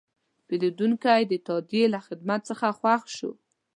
پیرودونکی 0.47 1.21
د 1.27 1.33
تادیې 1.47 1.85
له 1.93 1.99
خدمت 2.07 2.41
څخه 2.49 2.67
خوښ 2.79 3.03
شو. 3.17 3.31